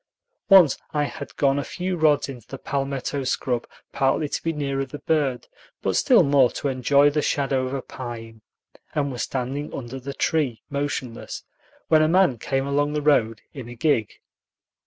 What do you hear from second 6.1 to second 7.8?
more to enjoy the shadow of